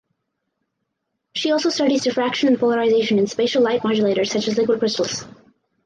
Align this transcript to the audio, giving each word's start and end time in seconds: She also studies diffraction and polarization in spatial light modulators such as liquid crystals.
She 1.35 1.51
also 1.51 1.69
studies 1.69 2.01
diffraction 2.05 2.47
and 2.47 2.57
polarization 2.59 3.19
in 3.19 3.27
spatial 3.27 3.61
light 3.61 3.83
modulators 3.83 4.29
such 4.29 4.47
as 4.47 4.57
liquid 4.57 4.79
crystals. 4.79 5.27